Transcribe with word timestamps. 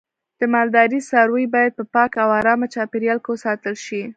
د 0.39 0.41
مالدارۍ 0.53 0.99
څاروی 1.09 1.45
باید 1.55 1.71
په 1.77 1.83
پاکه 1.93 2.19
او 2.25 2.29
آرامه 2.39 2.67
چاپیریال 2.75 3.19
کې 3.21 3.29
وساتل 3.31 3.75
شي. 3.85 4.01